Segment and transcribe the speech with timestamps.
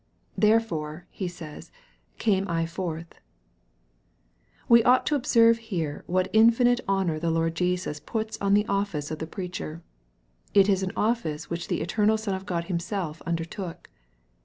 [0.47, 1.71] "Therefore," He says,"
[2.25, 3.19] came I forth/'
[4.67, 9.11] We ought to observe here, what infinite honor the Lord Jesus puts on the office
[9.11, 9.83] of the preacher.
[10.55, 13.91] It is an oflice which the eternal Son of Grod Himself undertook.